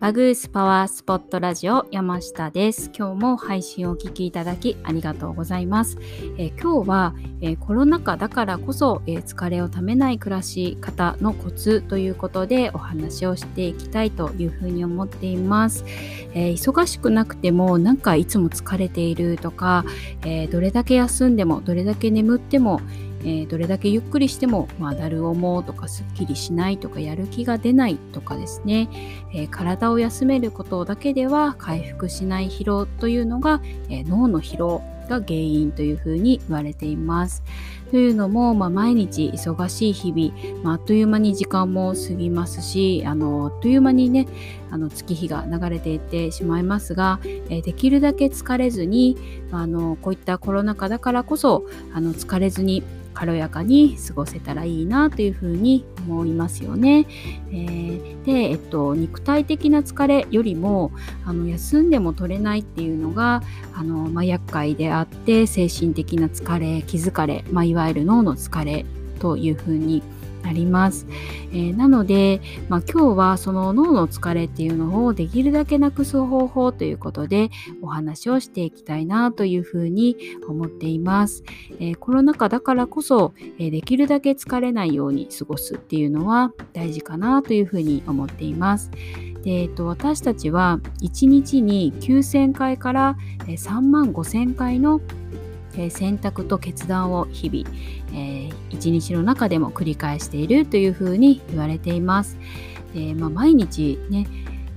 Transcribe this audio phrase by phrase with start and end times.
[0.00, 2.92] バグースパワースポットラジオ山下です。
[2.96, 5.98] 今日も配信をお聞きいただきありがとうございます。
[6.38, 15.84] えー、今日は、えー、コロナ禍だからこそ、えー、疲れをためない暮らし方のコツということでお話をしていきたいというふうに思っています。
[16.32, 19.84] え忙しくなくてもなんかいつも疲れているとか、
[20.24, 22.80] えどれだけ休んでもどれだけ眠っても
[23.20, 28.88] えー、どれだけゆっくりしても、まあ、だる思うとかすっきりしないとかやる気が出ないとかですね、
[29.32, 37.42] えー、体を休めることだけでは回復しない疲労というのが、えー、脳の疲労が原因というふうに言われています。
[37.90, 44.26] というのも、まあ、毎日忙しい日々、まあ、っという間に時間も過ぎますしあのあっという間にね
[44.70, 49.16] あの月日が流れていってしまいますが、えできるだけ疲れずに
[49.50, 52.82] あのこういったコロナ禍だからこそあの疲れずに
[53.18, 57.04] 軽やかに過ごせたらいいなというふうに思いますよね。
[57.50, 60.92] えー、で、えっと、肉体的な疲れよりも
[61.26, 63.42] あの休んでも取れないっていうのが
[63.74, 68.86] あの、まあ、厄介であって精神的な疲れ気疲れ、まあ、いわゆる脳の疲れ
[69.18, 70.00] というふうに
[70.48, 71.06] なります。
[71.52, 77.50] えー、なので、まあ、今日はその脳の疲れっていうのをできるだけなくす方法ということで
[77.82, 80.16] お話をしていきたいなというふうに
[80.48, 81.44] 思っています。
[81.78, 88.90] えー、コロナ禍だからこそ、え、できるだけ疲れないように過ごすっていうのは大事かなというふうに思っています。
[89.42, 95.00] でえーと、私たちは1日に9000回から3万5000回の
[95.78, 97.76] え選択と決断を日々、
[98.12, 102.36] えー、一日の中でも繰り返しているというふうに言われています。
[102.94, 104.26] でまあ、毎日ね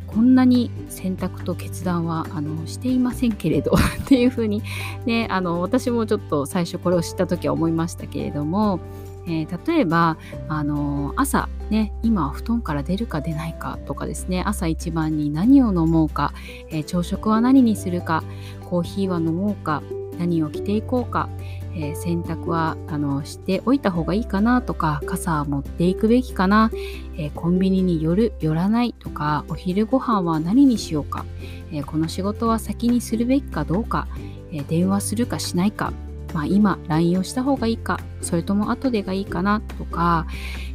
[0.05, 3.71] こんなに選択と決断はあのしていませんけれど
[4.03, 4.61] っていうふうに、
[5.05, 8.81] ね、あの私もちょっと最初これを知った時は思いましたけれども、
[9.25, 10.17] えー、例えば
[10.49, 16.33] あの朝ね今は布団から出るか出ないかとかですね朝一番に何を飲もうか、
[16.69, 18.23] えー、朝食は何にするか
[18.69, 19.81] コーヒーは飲もうか
[20.21, 21.29] 何を着ていこうか、
[21.75, 26.69] えー、洗濯はあのしておいた方がいいかなとか傘は持っていくべきかな、
[27.17, 31.25] えー、コンビニに寄る寄らないとかお昼ご飯は何にしようか、
[31.71, 34.07] えー、この仕事は先にするべきかどうか、
[34.53, 35.93] え電話するかしないか。
[36.33, 37.99] まあ、今 LINE をした方がいいか。
[38.21, 40.27] それとも後でがいいかなとか、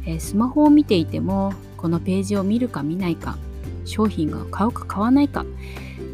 [0.05, 3.37] えスマホを見ていてもこのページを見るか見ないか。
[3.85, 5.45] 商品が買うか買わないか。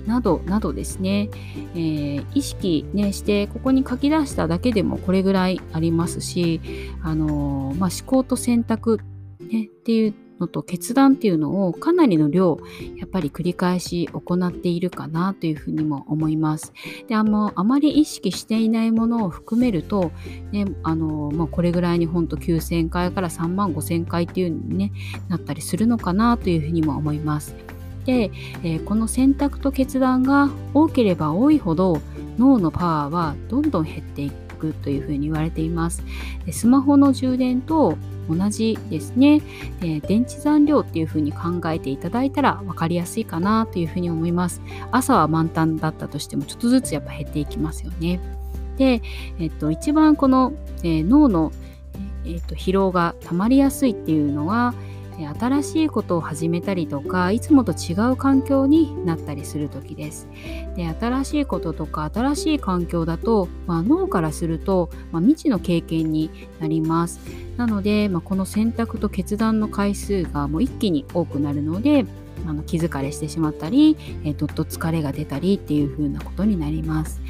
[0.06, 1.30] などなどですね、
[1.76, 6.62] えー、意識、ね、してここに書き出しただけでもこれぐらいありますし、
[7.02, 9.00] あのー、まあ、思考と選択、
[9.40, 12.60] ね、っていうのと決断っていうのをかなりの量
[12.98, 16.74] やっぱり繰り返し行っているかなというふうにも思います。
[17.08, 20.12] であのあまり意識していないものを含めると、
[20.52, 24.92] ねあのまあ、これぐらいにほんと9000回から3万5000回っていうに、ね、
[25.30, 27.56] なったりするのかなというふうにも思います。
[28.06, 28.32] で、
[28.64, 32.02] え、この選択と決断が多ければ多いほど
[32.38, 36.04] 脳のパワーはどんどん減っていくというふうに言われています。
[36.46, 37.98] でスマホの充電と
[38.30, 39.42] 同じですね、
[39.82, 44.62] で電池残量っていうふうに考えていただいたら分かりやすいかなというふうに思います。
[44.92, 48.22] 朝は満タンだったとしてもちょっとずつやっぱ減っていきますよね。
[48.78, 49.02] で、
[49.40, 50.54] えっと、一番この、
[50.84, 51.52] えー、脳の、
[52.26, 54.74] えっと、疲労が溜まりやすいっていうのは、
[55.18, 60.28] 新しいことを始めたりとかいつもと違う環境になったりする時です。
[60.76, 66.30] で新しいこととか新しい環境だと、まあ、脳からすると、まあ、未知の経験に
[66.60, 67.20] なります。
[67.58, 72.06] なので、まあ、この選択と決断の回数がもう一気に多くなるので
[72.48, 77.22] あの気疲れしてしまったり、えー、どっと疲れが出たりっていう風なことになります。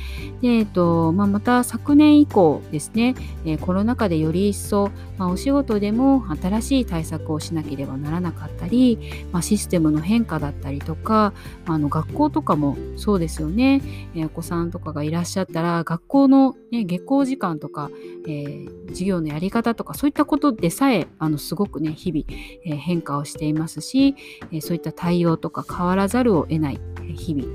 [0.42, 3.16] でえーとまあ、また昨年以降ですね、
[3.46, 11.34] えー、コロナ禍でより一層、まあ、お仕事でも新しい対策をしなければならなかったり、まあ、システムの変化だったりとか、
[11.66, 13.82] まあ、の学校とかもそうですよね、
[14.16, 17.90] えー、お子さんとかがいらっしゃったら学校の、ね、下校時間とか、
[18.28, 22.26] えー、授業のやり方とかそういったことでさえあのすごくね日々、
[22.66, 24.16] え、変化をしていますし、
[24.52, 26.80] えそういった対応とか変わらざるを得ない
[27.16, 27.48] 日々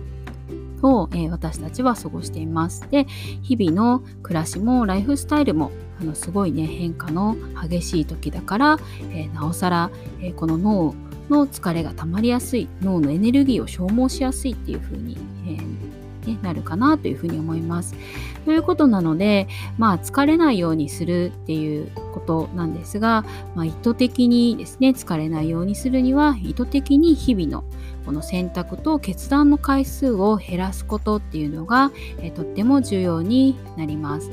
[0.83, 2.89] を、え、私たちは過ごしています。
[2.91, 3.07] で、
[3.43, 7.37] 日々の暮らしもライフスタイルもあのすごいね変化の
[7.69, 8.79] 激しい時だから、
[9.13, 9.91] えー、なおさら、
[10.21, 10.95] えー、この脳
[11.29, 15.98] の疲れが溜まりやすい脳のエネルギーを消耗しやすいっていう風に、えー
[16.29, 17.95] ね、なるかなというふうに思います。
[18.45, 19.49] ということなので、
[19.79, 27.65] まあ、疲れないようにするっていうことなんですが、まあ、意図的にですね疲れないようにするには意図的に日々の
[28.07, 31.93] この選択と決断の回数を減らすことっていうのが、
[32.23, 34.31] えとっても重要になります。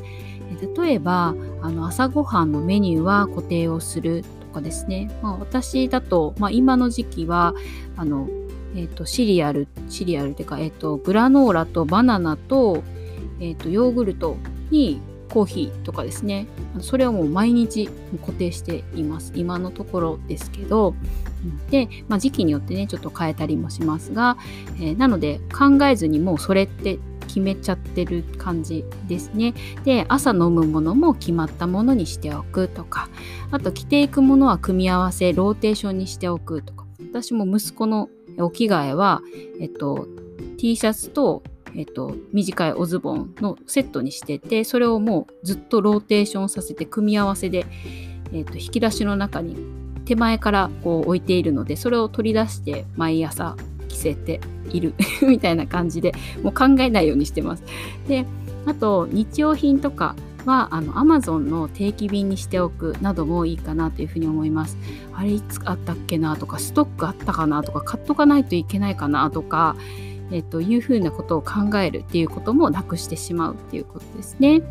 [0.77, 7.53] 例えばあの朝ごはんのメニューは固定をするとかですね、まあ、私だと、まあ、今の時期は
[7.97, 8.29] あの
[8.75, 12.83] えーと、シリアルシリアルっていうか、えーと、グラノーラとバナナと,、
[13.39, 14.37] えーと、ヨーグルト
[14.69, 14.99] に
[15.29, 16.45] コーヒーとかですね。
[16.81, 17.89] それをもう毎日
[18.21, 19.31] 固定しています。
[19.35, 20.93] 今のところですけど。
[21.69, 24.37] で、まあ、時期によってねちょっと変えたりもしますが、
[24.77, 26.97] えー、なので考えずにもうそれって
[27.27, 29.53] 決めちゃってる感じですね。
[29.83, 33.09] で朝飲むものも決まったものにしておくとか
[33.51, 36.85] あと着ていくものは組み合わせローテーションにしておくとか。
[37.11, 39.21] 私も息子のお着替えは、
[39.59, 40.07] えっと、
[40.57, 41.43] T シャツと
[41.77, 47.65] えっと、短いおズボンのセットにしててそれをもうずっとローテーションさせて組み合わせで、
[48.31, 49.57] えっと、引き出しの中に
[50.05, 53.57] 手前からこう置いているのでそれを取り出して毎朝
[53.89, 54.39] 着せて
[54.71, 54.93] いる
[55.27, 57.63] みたいな感じでもう考えないようにしてます。
[58.07, 58.25] で
[58.65, 60.15] あと日用品とか
[60.45, 64.77] はあの Amazon の定期便にしておくなどもいいかなというふうに思います。
[65.13, 69.75] あれいつあったっけなとかストックあったかなとか買っとかないといけないかなとか、
[70.31, 74.61] えっと、いうふうなことを考えるっていうこともなくしてしまうっていうことですね。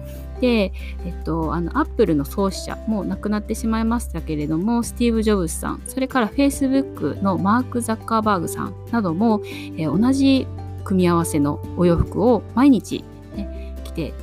[0.40, 0.72] で、
[1.04, 10.46] えっと、あの、アップルの創始者、もう亡くなってしまいましたけれども、スティーブ・ジョブズさん、それからフェイスブックのマーク・ザッカーバーグさんなども、えー、同じ
[10.84, 13.04] 組み合わせのお洋服を毎日、
[13.36, 14.14] ね、着て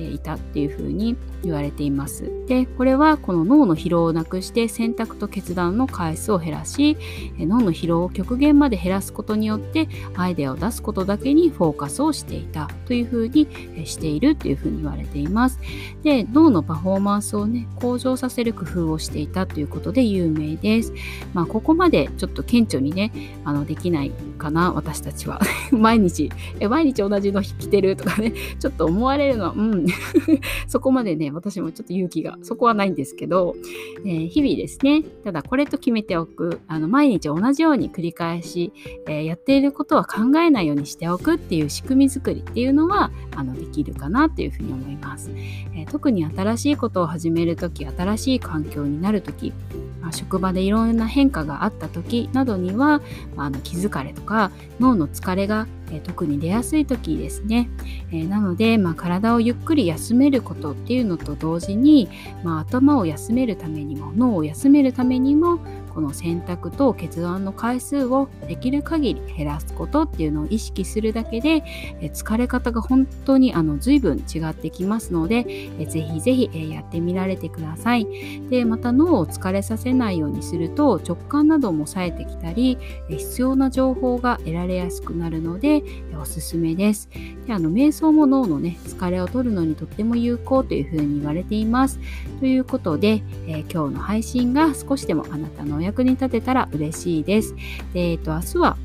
[0.00, 2.30] いたっていうふうに言われています。
[2.46, 6.96] で、これはこの脳の疲労をなくして選択と決断の回数を減らし、
[7.38, 13.48] 脳の疲労を極限まで減らすことによってアイデアを出すことだけにフォーカスをしていたというふうに
[13.84, 15.58] しているというふうに言われています。
[16.02, 20.92] で、脳のパフォーマンスをね、向上させる工夫をしていたということで有名です。
[21.34, 23.12] まあ、ここまでちょっと顕著にね、
[23.44, 25.40] あのできないかな、私たちは。
[25.72, 29.86] 毎日え、毎日同じの着てるとかね、ちょっと思われるのは、うん、
[30.68, 33.56] そこまでね、私もちょっと勇気が、そこはないんですけど、
[34.04, 38.72] えー、日々ですね、ただこれと決めておく、あの毎日同じように繰り返し、
[39.06, 45.30] えー、やっていることは考えないようにしておくっていう仕組み作りっていうのはあのできるかなっていうふうに思います。
[45.74, 49.52] えー、特に新しいことを始めるとき、新しい環境になるとき、
[50.00, 53.00] まあ、職場でいろんな変化があった時などには、
[53.34, 57.68] まあ、あの気疲れとか脳の疲れがえ特に出やすい時ですね。
[58.10, 62.08] えー、なので、まあ、体をゆっくり休めることっていうのと同時に、
[62.42, 65.58] まあ、頭を休めるためにも脳を休めるためにも
[65.96, 71.62] この選択と決断の回数をできる限り減らすことっていうのを意識するだけで、
[72.02, 75.46] え疲れ方が本当にあの随分違ってきますので、
[75.80, 78.06] えぜひぜひ、えやってみられてください。
[78.50, 82.76] でまた脳を疲れさせないようにすると直感なども冴えてきたり、
[83.08, 85.82] え必要な情報が得られやすくなるので、
[86.12, 87.08] えおすすめです。
[87.46, 91.98] であの瞑想も脳のね疲れを取るのにとっても有効というふうに言われています。
[92.38, 97.54] ということで、え今日の配信が少しでもあなたの役に立てたら嬉しいです。
[97.92, 98.76] でえっと、明日は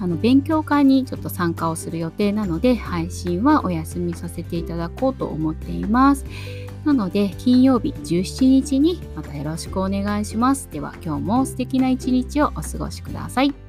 [0.00, 6.24] あの勉強会にちょっと参加をする予定なので配信はお休みさせていただこうと思っています。
[6.84, 10.68] なので金曜日17日にまたよろしくお願いします。
[10.70, 13.63] では今日も素敵な一日をお過ごしください。